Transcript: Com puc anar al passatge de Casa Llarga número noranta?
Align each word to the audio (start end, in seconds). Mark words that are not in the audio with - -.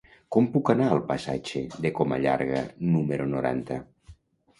Com 0.35 0.45
puc 0.53 0.69
anar 0.73 0.85
al 0.93 1.01
passatge 1.11 1.61
de 1.87 1.91
Casa 1.99 2.19
Llarga 2.23 2.63
número 2.95 3.29
noranta? 3.35 3.79